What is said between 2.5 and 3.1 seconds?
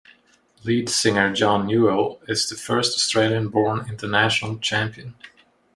first